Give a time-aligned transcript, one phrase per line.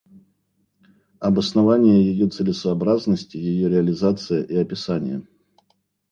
[1.19, 5.21] Обоснование ее целесообразности, ее реализация и описание.